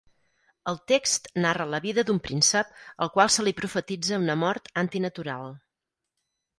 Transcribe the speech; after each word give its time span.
El 0.71 0.79
text 0.91 1.29
narra 1.45 1.67
la 1.75 1.81
vida 1.83 2.05
d'un 2.09 2.21
príncep 2.29 2.73
al 3.07 3.13
qual 3.19 3.33
se 3.37 3.47
li 3.49 3.55
profetitza 3.63 4.23
una 4.27 4.41
mort 4.47 4.75
antinatural. 4.87 5.59